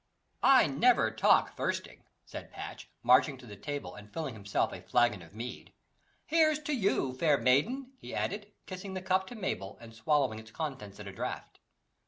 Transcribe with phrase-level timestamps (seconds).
[0.41, 5.21] "I never talk thirsting," said Patch, marching to the table, and filling himself a flagon
[5.21, 5.73] of mead.
[6.25, 10.49] "Here's to you, fair maiden," he added, kissing the cup to Mabel, and swallowing its
[10.49, 11.59] contents at a draught.